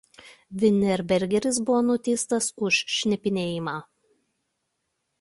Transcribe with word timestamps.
Vinerbergeris 0.63 1.59
buvo 1.69 1.83
nuteistas 1.91 2.49
už 2.69 2.83
šnipinėjimą. 2.97 3.79